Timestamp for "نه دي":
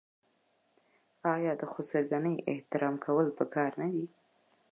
3.81-4.05